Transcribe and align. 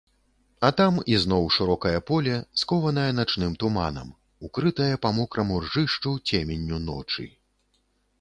А 0.67 0.69
там 0.77 0.95
ізноў 1.15 1.43
шырокае 1.57 1.99
поле, 2.07 2.37
скованае 2.61 3.03
начным 3.19 3.53
туманам, 3.63 4.09
укрытае 4.47 4.89
па 5.05 5.13
мокраму 5.19 5.61
ржышчу 5.67 6.15
цеменню 6.27 6.81
ночы. 6.87 7.29